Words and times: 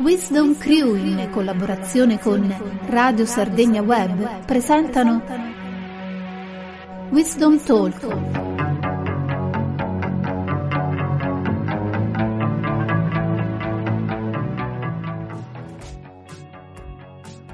Wisdom 0.00 0.56
Crew 0.56 0.94
in 0.94 1.28
collaborazione 1.30 2.18
con 2.18 2.50
Radio 2.86 3.26
Sardegna 3.26 3.82
Web 3.82 4.46
presentano 4.46 5.22
Wisdom 7.10 7.62
Talk. 7.62 8.06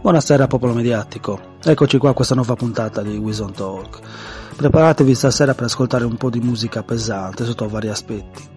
Buonasera 0.00 0.46
popolo 0.46 0.72
mediatico, 0.72 1.56
eccoci 1.64 1.98
qua 1.98 2.10
a 2.10 2.14
questa 2.14 2.36
nuova 2.36 2.54
puntata 2.54 3.02
di 3.02 3.16
Wisdom 3.16 3.50
Talk. 3.50 3.98
Preparatevi 4.54 5.16
stasera 5.16 5.52
per 5.54 5.64
ascoltare 5.64 6.04
un 6.04 6.16
po' 6.16 6.30
di 6.30 6.38
musica 6.38 6.84
pesante 6.84 7.44
sotto 7.44 7.66
vari 7.66 7.88
aspetti. 7.88 8.55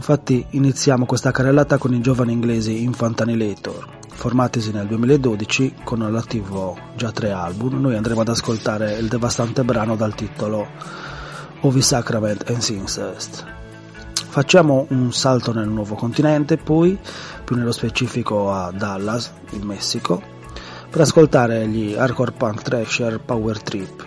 Infatti 0.00 0.46
iniziamo 0.52 1.04
questa 1.04 1.30
carrellata 1.30 1.76
con 1.76 1.92
i 1.92 2.00
giovani 2.00 2.32
inglesi 2.32 2.82
Infant 2.82 3.20
Annihilator, 3.20 3.98
formatisi 4.08 4.72
nel 4.72 4.86
2012 4.86 5.74
con 5.84 6.00
all'attivo 6.00 6.74
già 6.96 7.12
tre 7.12 7.32
album, 7.32 7.78
noi 7.78 7.96
andremo 7.96 8.22
ad 8.22 8.30
ascoltare 8.30 8.94
il 8.94 9.08
devastante 9.08 9.62
brano 9.62 9.96
dal 9.96 10.14
titolo 10.14 10.66
Ovi 11.60 11.82
Sacrament 11.82 12.48
and 12.48 12.66
Incest. 12.66 13.44
Facciamo 14.14 14.86
un 14.88 15.12
salto 15.12 15.52
nel 15.52 15.68
nuovo 15.68 15.96
continente, 15.96 16.56
poi 16.56 16.98
più 17.44 17.56
nello 17.56 17.72
specifico 17.72 18.50
a 18.50 18.72
Dallas, 18.74 19.30
in 19.50 19.66
Messico, 19.66 20.22
per 20.88 21.02
ascoltare 21.02 21.68
gli 21.68 21.92
hardcore 21.92 22.32
punk 22.32 22.62
thrasher 22.62 23.20
Power 23.20 23.62
Trip. 23.62 24.06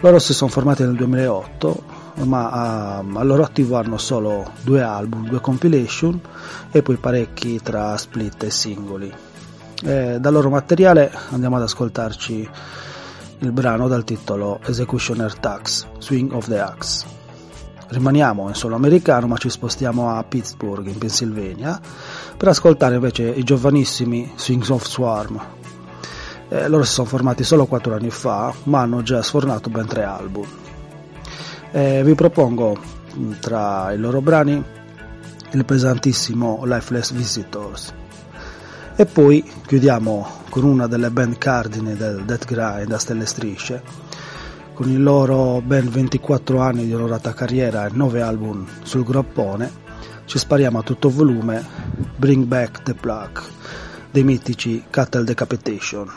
Loro 0.00 0.18
si 0.18 0.34
sono 0.34 0.50
formati 0.50 0.82
nel 0.82 0.94
2008 0.94 1.99
ma 2.24 3.00
uh, 3.00 3.16
al 3.16 3.26
loro 3.26 3.42
attivo 3.42 3.76
hanno 3.76 3.98
solo 3.98 4.52
due 4.62 4.82
album, 4.82 5.28
due 5.28 5.40
compilation 5.40 6.20
e 6.70 6.82
poi 6.82 6.96
parecchi 6.96 7.60
tra 7.62 7.96
split 7.96 8.44
e 8.44 8.50
singoli. 8.50 9.12
E 9.82 10.18
dal 10.20 10.32
loro 10.32 10.50
materiale 10.50 11.10
andiamo 11.30 11.56
ad 11.56 11.62
ascoltarci 11.62 12.48
il 13.42 13.52
brano 13.52 13.88
dal 13.88 14.04
titolo 14.04 14.60
Executioner 14.66 15.34
Tax, 15.34 15.86
Swing 15.98 16.32
of 16.32 16.46
the 16.46 16.60
Axe. 16.60 17.06
Rimaniamo 17.88 18.48
in 18.48 18.54
solo 18.54 18.76
americano 18.76 19.26
ma 19.26 19.36
ci 19.36 19.48
spostiamo 19.48 20.10
a 20.16 20.22
Pittsburgh 20.22 20.86
in 20.86 20.98
Pennsylvania 20.98 21.80
per 22.36 22.48
ascoltare 22.48 22.96
invece 22.96 23.28
i 23.28 23.42
giovanissimi 23.42 24.30
Swings 24.36 24.68
of 24.68 24.86
Swarm. 24.86 25.40
Eh, 26.48 26.68
loro 26.68 26.84
si 26.84 26.92
sono 26.92 27.06
formati 27.06 27.42
solo 27.42 27.66
4 27.66 27.94
anni 27.94 28.10
fa 28.10 28.52
ma 28.64 28.80
hanno 28.80 29.02
già 29.02 29.22
sfornato 29.22 29.70
ben 29.70 29.86
tre 29.86 30.04
album. 30.04 30.46
Eh, 31.72 32.02
vi 32.02 32.16
propongo 32.16 32.76
tra 33.38 33.92
i 33.92 33.98
loro 33.98 34.20
brani 34.20 34.62
il 35.52 35.64
pesantissimo 35.64 36.62
Lifeless 36.64 37.12
Visitors. 37.12 37.94
E 38.96 39.06
poi 39.06 39.48
chiudiamo 39.66 40.26
con 40.48 40.64
una 40.64 40.88
delle 40.88 41.10
band 41.10 41.38
cardine 41.38 41.94
del 41.94 42.24
Death 42.24 42.44
Grind 42.44 42.90
a 42.90 42.98
stelle 42.98 43.24
strisce, 43.24 43.82
con 44.74 44.90
i 44.90 44.96
loro 44.96 45.62
ben 45.64 45.88
24 45.88 46.60
anni 46.60 46.86
di 46.86 46.94
onorata 46.94 47.32
carriera 47.34 47.86
e 47.86 47.90
9 47.92 48.20
album 48.20 48.66
sul 48.82 49.04
groppone, 49.04 49.70
ci 50.24 50.38
spariamo 50.38 50.80
a 50.80 50.82
tutto 50.82 51.08
volume 51.08 51.64
Bring 52.16 52.46
Back 52.46 52.82
the 52.82 52.94
Plug 52.94 53.40
dei 54.10 54.24
mitici 54.24 54.82
Cattle 54.90 55.22
Decapitation. 55.22 56.08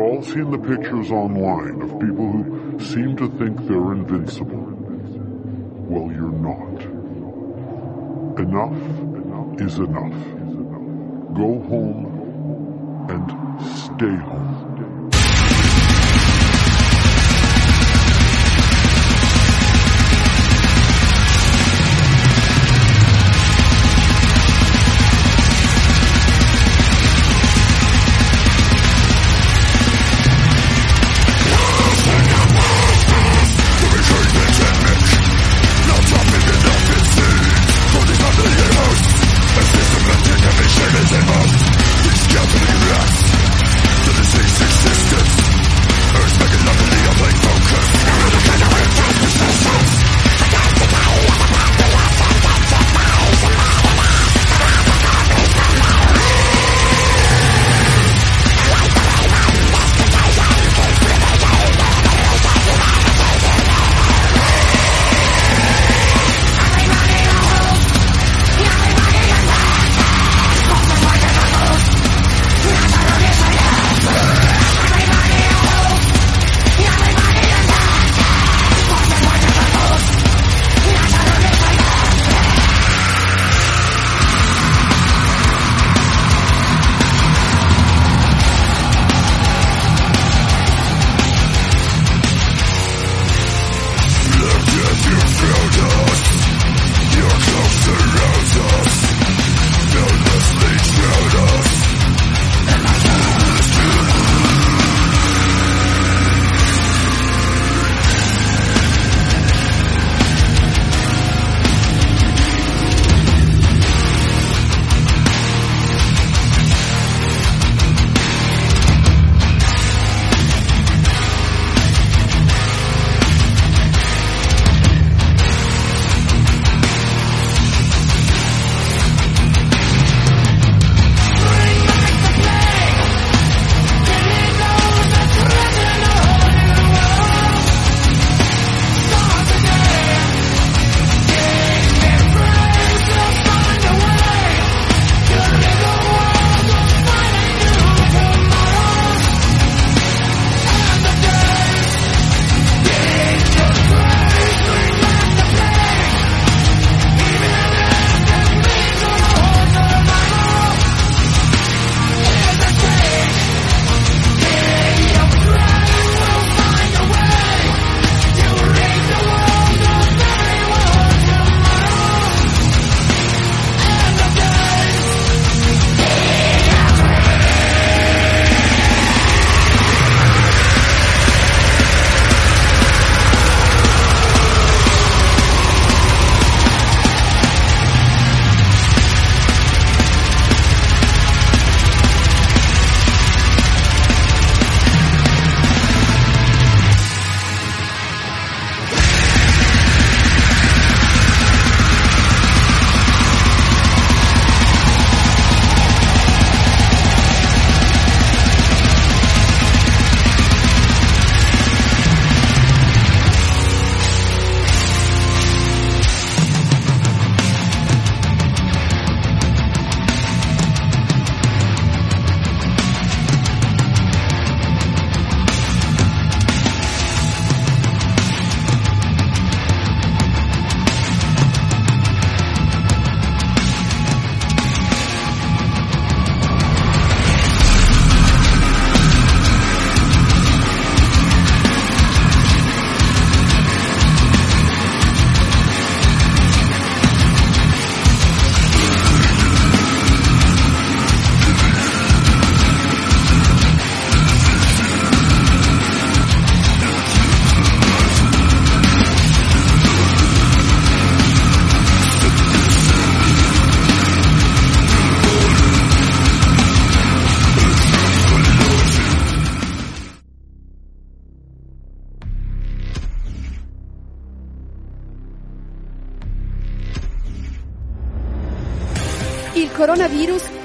All 0.00 0.22
seen 0.22 0.50
the 0.50 0.58
pictures 0.58 1.10
online 1.10 1.82
of 1.82 2.00
people 2.00 2.30
who 2.32 2.78
seem 2.80 3.16
to 3.16 3.28
think 3.38 3.56
they're 3.66 3.92
invincible. 3.92 4.66
Well, 5.88 6.10
you're 6.12 6.32
not. 6.32 6.82
Enough 8.38 9.60
is 9.60 9.78
enough. 9.78 10.18
Go 11.34 11.60
home 11.68 13.06
and 13.10 13.62
stay 13.66 14.16
home. 14.16 14.69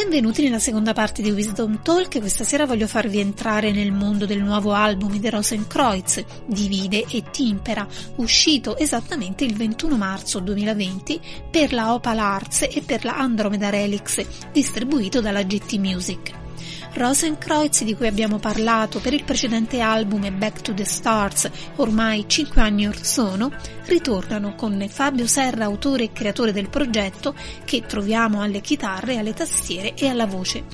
Benvenuti 0.10 0.42
nella 0.42 0.58
seconda 0.58 0.94
parte 0.94 1.22
di 1.22 1.30
Wisdom 1.30 1.84
Talk. 1.84 2.18
Questa 2.20 2.44
sera 2.44 2.66
voglio 2.66 2.88
farvi 2.88 3.20
entrare 3.20 3.72
nel 3.72 3.92
mondo 3.92 4.26
del 4.26 4.42
nuovo 4.42 4.74
album 4.74 5.20
di 5.20 5.30
Rosenkreuz, 5.30 6.26
Divide 6.48 7.06
e 7.08 7.26
Timpera, 7.30 7.88
uscito 8.16 8.76
esattamente 8.76 9.46
il 9.46 9.56
21 9.56 9.98
marzo 9.98 10.40
2020 10.40 11.22
per 11.52 11.74
la 11.74 11.94
Opal 11.94 12.18
Arts 12.18 12.64
e 12.64 12.82
per 12.84 13.06
la 13.06 13.18
Andromeda 13.18 13.70
Relics, 13.70 14.26
distribuito 14.52 15.22
dalla 15.22 15.44
GT 15.44 15.74
Music. 15.78 16.49
Rosenkreuz 16.92 17.84
di 17.84 17.96
cui 17.96 18.08
abbiamo 18.08 18.40
parlato 18.40 19.00
per 19.00 19.14
il 19.14 19.24
precedente 19.24 19.80
album 19.80 20.38
Back 20.38 20.62
to 20.62 20.74
the 20.74 20.84
Stars 20.84 21.50
ormai 21.76 22.26
5 22.28 22.62
anni 22.62 22.88
or 22.88 22.98
sono, 23.04 23.52
ritornano 23.86 24.56
con 24.56 24.84
Fabio 24.90 25.28
Serra, 25.28 25.66
autore 25.66 26.06
e 26.06 26.12
creatore 26.12 26.52
del 26.52 26.70
progetto, 26.70 27.36
che 27.64 27.84
troviamo 27.86 28.42
alle 28.42 28.62
chitarre, 28.62 29.18
alle 29.18 29.34
tastiere 29.34 29.94
e 29.94 30.08
alla 30.08 30.26
voce. 30.26 30.66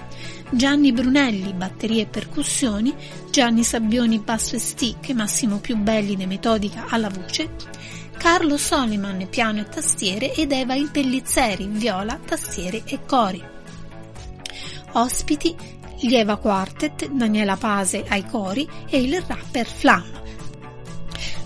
Gianni 0.51 0.91
Brunelli, 0.91 1.53
batterie 1.53 2.03
e 2.03 2.07
percussioni, 2.07 2.93
Gianni 3.29 3.63
Sabbioni, 3.63 4.19
basso 4.19 4.55
e 4.55 4.59
stick, 4.59 5.09
Massimo 5.09 5.57
Piubelli, 5.59 6.15
metodica 6.25 6.85
alla 6.89 7.09
voce, 7.09 7.49
Carlo 8.17 8.57
Soliman, 8.57 9.27
piano 9.29 9.59
e 9.59 9.65
tastiere 9.65 10.33
ed 10.33 10.51
Eva 10.51 10.75
Impellizzeri, 10.75 11.67
viola, 11.67 12.19
tastiere 12.23 12.83
e 12.85 12.99
cori. 13.05 13.43
Ospiti 14.93 15.53
Lieva 16.07 16.37
Quartet, 16.37 17.09
Daniela 17.09 17.55
Pase 17.55 18.03
ai 18.07 18.25
cori 18.25 18.67
e 18.89 19.01
il 19.01 19.23
rapper 19.25 19.65
Flam. 19.65 20.03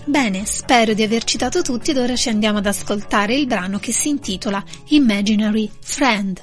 Bene, 0.04 0.44
spero 0.44 0.92
di 0.92 1.02
aver 1.02 1.24
citato 1.24 1.62
tutti 1.62 1.90
ed 1.90 1.98
ora 1.98 2.16
ci 2.16 2.28
andiamo 2.28 2.58
ad 2.58 2.66
ascoltare 2.66 3.34
il 3.34 3.46
brano 3.46 3.78
che 3.78 3.92
si 3.92 4.08
intitola 4.08 4.62
Imaginary 4.88 5.70
Friend. 5.80 6.42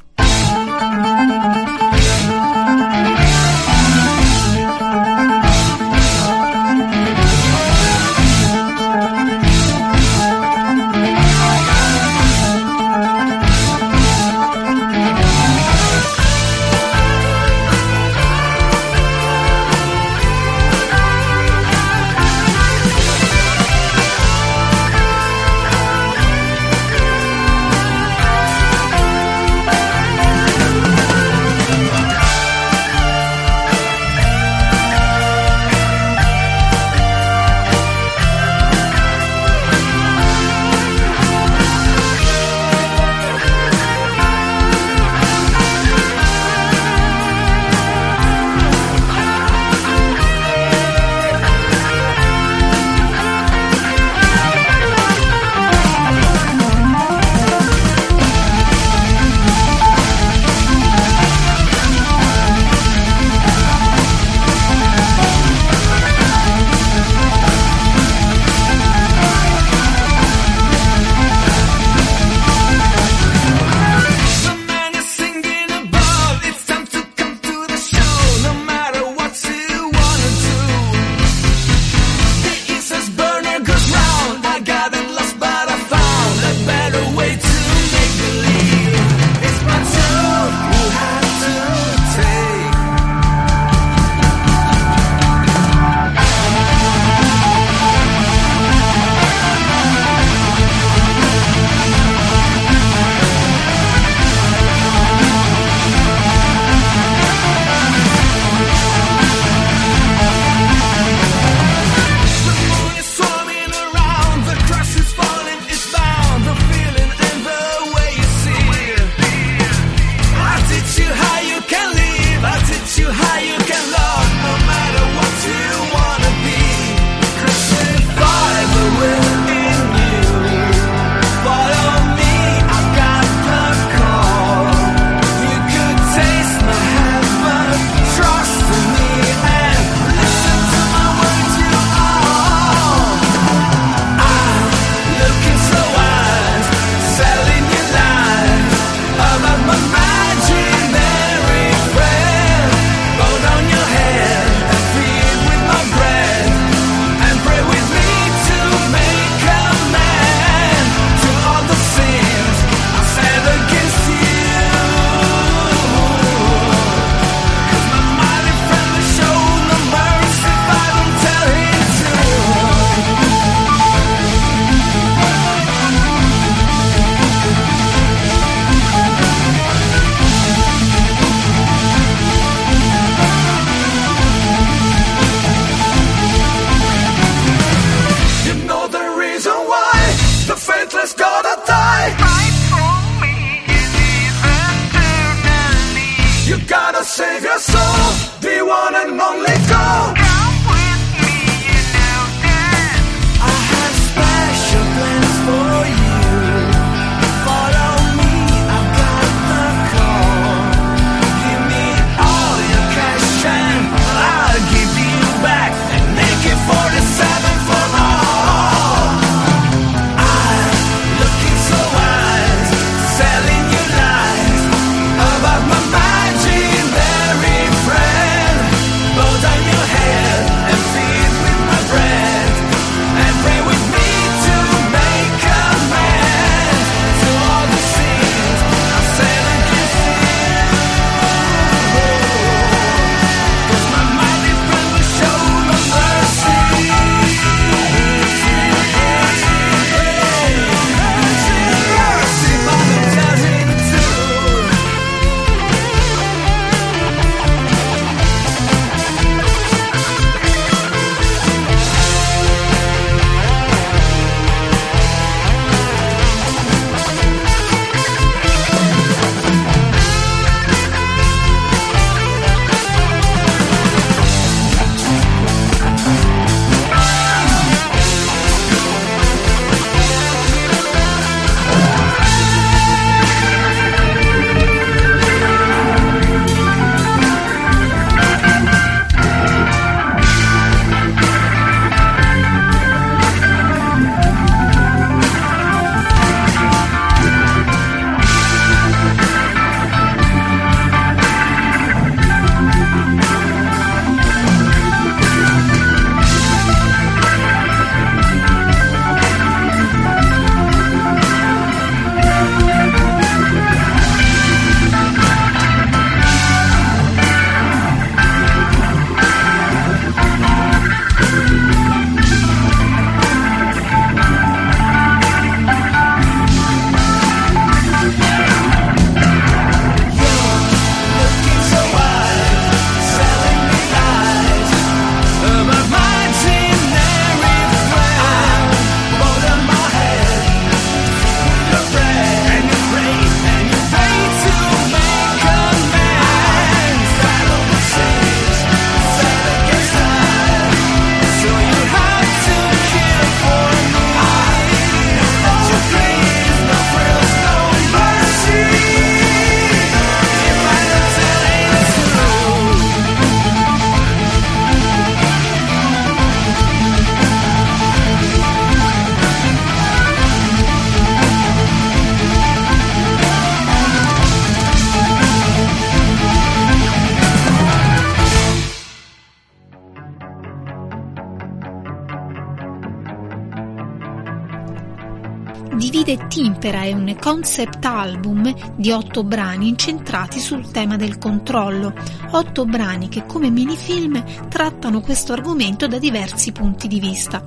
Divide 386.08 386.24
e 386.24 386.28
Timpera 386.28 386.84
è 386.84 386.94
un 386.94 387.18
concept 387.20 387.84
album 387.84 388.54
di 388.76 388.92
otto 388.92 389.26
brani 389.26 389.68
incentrati 389.68 390.40
sul 390.40 390.72
tema 390.72 390.96
del 390.96 391.18
controllo, 391.18 391.94
otto 392.32 392.64
brani 392.64 393.10
che 393.10 393.26
come 393.26 393.50
minifilm 393.50 394.48
trattano 394.48 395.02
questo 395.02 395.34
argomento 395.34 395.86
da 395.86 396.00
diversi 396.00 396.54
punti 396.54 396.88
di 396.88 397.02
vista. 397.02 397.44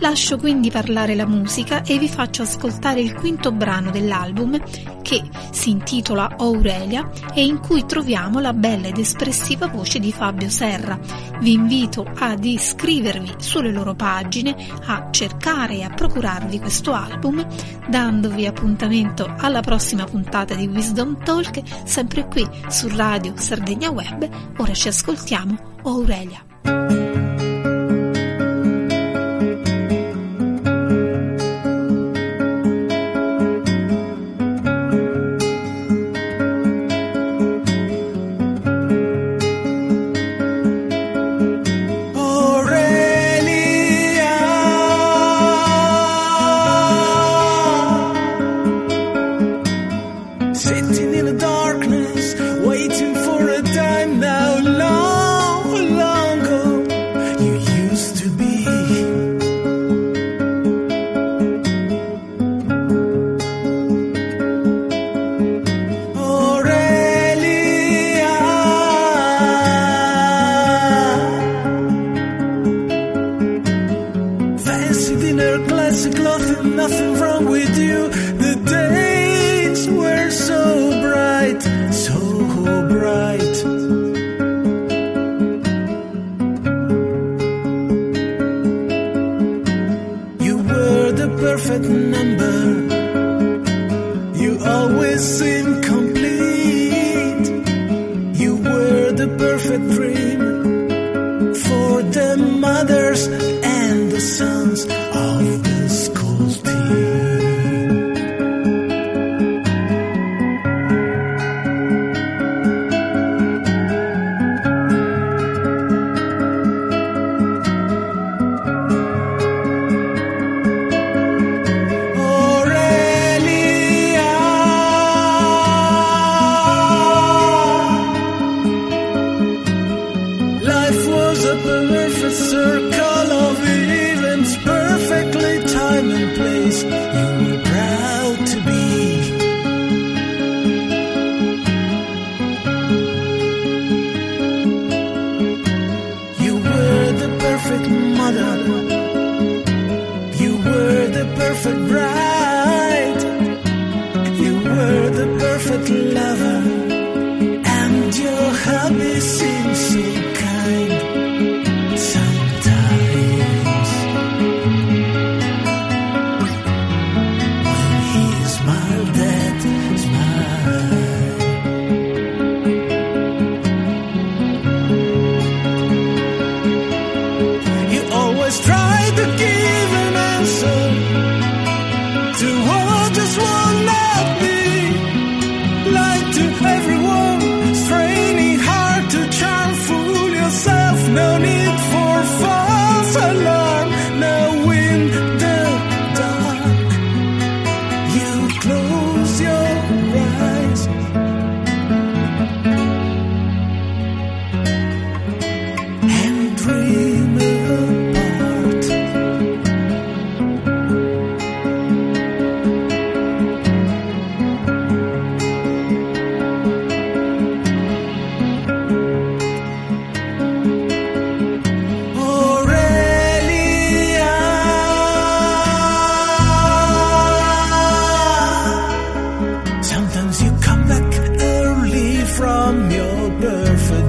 Lascio 0.00 0.38
quindi 0.38 0.70
parlare 0.70 1.14
la 1.14 1.26
musica 1.26 1.82
e 1.82 1.98
vi 1.98 2.08
faccio 2.08 2.42
ascoltare 2.42 3.00
il 3.00 3.14
quinto 3.14 3.52
brano 3.52 3.92
dell'album 3.92 4.60
che 5.10 5.28
si 5.50 5.70
intitola 5.70 6.36
Aurelia 6.38 7.10
e 7.34 7.44
in 7.44 7.58
cui 7.58 7.84
troviamo 7.84 8.38
la 8.38 8.52
bella 8.52 8.86
ed 8.86 8.96
espressiva 8.96 9.66
voce 9.66 9.98
di 9.98 10.12
Fabio 10.12 10.48
Serra. 10.48 10.96
Vi 11.40 11.52
invito 11.52 12.06
ad 12.14 12.44
iscrivervi 12.44 13.34
sulle 13.38 13.72
loro 13.72 13.94
pagine, 13.94 14.54
a 14.86 15.08
cercare 15.10 15.78
e 15.78 15.82
a 15.82 15.90
procurarvi 15.90 16.60
questo 16.60 16.92
album, 16.92 17.44
dandovi 17.88 18.46
appuntamento 18.46 19.28
alla 19.36 19.62
prossima 19.62 20.04
puntata 20.04 20.54
di 20.54 20.68
Wisdom 20.68 21.20
Talk, 21.24 21.60
sempre 21.82 22.28
qui 22.28 22.48
su 22.68 22.88
Radio 22.94 23.32
Sardegna 23.34 23.90
Web. 23.90 24.28
Ora 24.58 24.74
ci 24.74 24.86
ascoltiamo 24.86 25.58
Aurelia. 25.82 27.09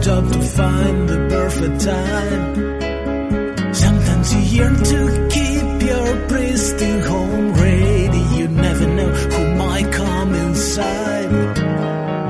job 0.02 0.32
to 0.32 0.42
find 0.42 1.10
the 1.10 1.20
perfect 1.30 1.82
time. 1.82 3.74
Sometimes 3.74 4.34
you 4.34 4.42
yearn 4.58 4.76
to 4.76 5.28
keep 5.30 5.68
your 5.90 6.28
pristine 6.28 7.02
home 7.02 7.54
ready. 7.54 8.24
You 8.38 8.48
never 8.48 8.88
know 8.88 9.10
who 9.34 9.56
might 9.56 9.92
come 9.94 10.34
inside. 10.34 11.30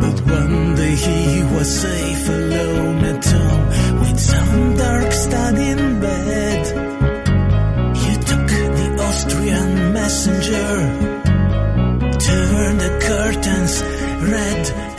But 0.02 0.18
one 0.40 0.76
day 0.76 0.96
he 0.96 1.44
was 1.56 1.80
safe 1.82 2.28
alone 2.28 3.06
at 3.06 3.26
home 3.26 3.66
with 4.02 4.20
some 4.20 4.76
dark 4.76 5.12
stud 5.14 5.58
in 5.58 6.00
bed. 6.02 6.64
You 8.04 8.14
took 8.30 8.48
the 8.80 8.88
Austrian 9.08 9.94
messenger, 9.94 10.72
turned 12.28 12.80
the 12.82 12.92
curtains 13.08 13.76
red. 14.30 14.91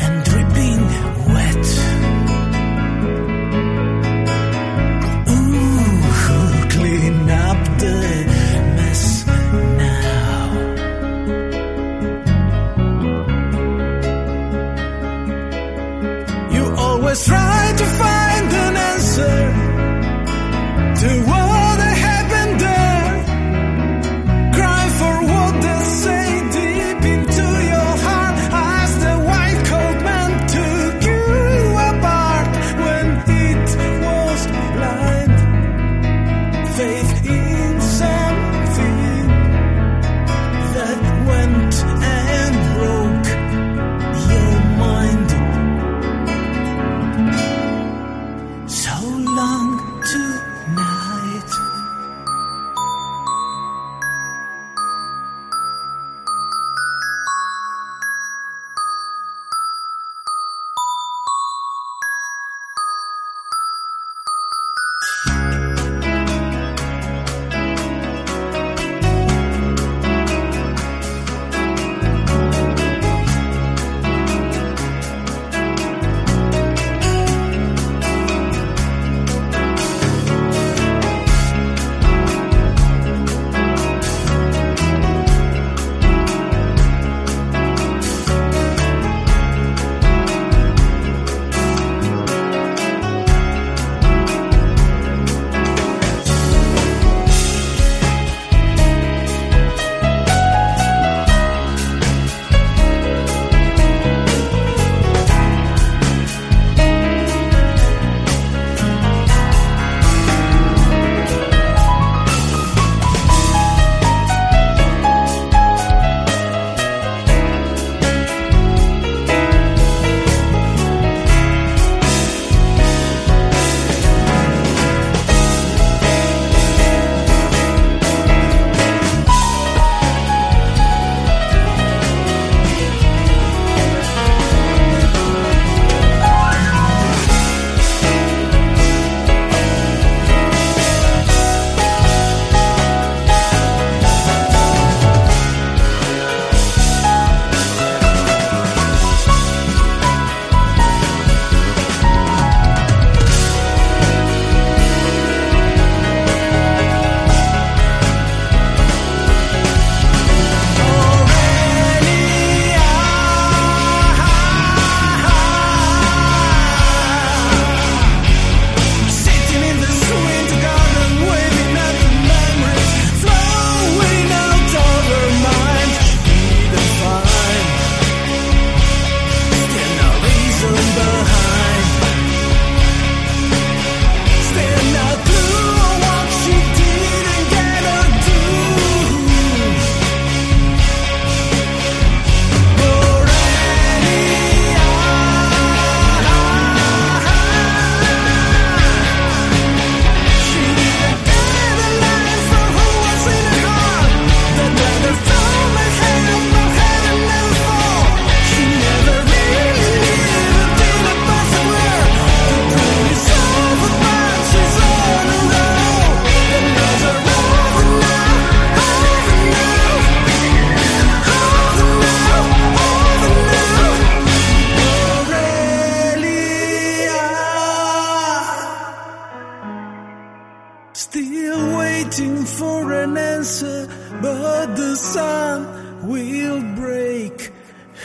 Waiting 231.20 232.44
for 232.44 232.92
an 232.92 233.16
answer, 233.16 233.87
but 234.22 234.75
the 234.77 234.96
sun 234.96 236.09
will 236.09 236.62
break 236.75 237.53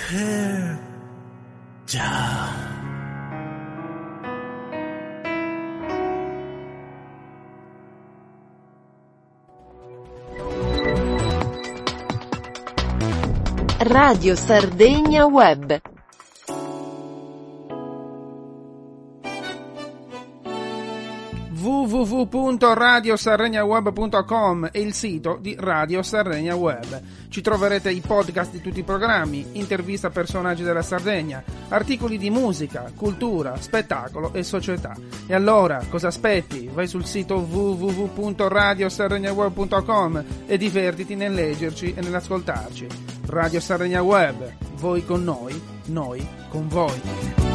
her 0.09 0.79
down. 1.87 2.67
Radio 13.89 14.35
Sardegna 14.35 15.31
Web 15.31 15.96
www.radiosarregnaweb.com 21.87 24.69
è 24.71 24.77
il 24.77 24.93
sito 24.93 25.39
di 25.41 25.55
Radio 25.57 26.03
Sardegna 26.03 26.55
Web. 26.55 27.01
Ci 27.29 27.41
troverete 27.41 27.89
i 27.89 28.01
podcast 28.01 28.51
di 28.51 28.61
tutti 28.61 28.79
i 28.79 28.83
programmi, 28.83 29.47
interviste 29.53 30.07
a 30.07 30.11
personaggi 30.11 30.63
della 30.63 30.81
Sardegna, 30.81 31.41
articoli 31.69 32.17
di 32.17 32.29
musica, 32.29 32.91
cultura, 32.95 33.55
spettacolo 33.59 34.33
e 34.33 34.43
società. 34.43 34.93
E 35.25 35.33
allora, 35.33 35.81
cosa 35.89 36.07
aspetti? 36.07 36.69
Vai 36.71 36.87
sul 36.87 37.05
sito 37.05 37.37
www.radiosarregnaweb.com 37.37 40.23
e 40.45 40.57
divertiti 40.57 41.15
nel 41.15 41.33
leggerci 41.33 41.93
e 41.95 42.01
nell'ascoltarci. 42.01 42.87
Radio 43.27 43.61
Sardegna 43.61 44.01
Web, 44.01 44.53
voi 44.75 45.05
con 45.05 45.23
noi, 45.23 45.61
noi 45.85 46.27
con 46.49 46.67
voi. 46.67 47.46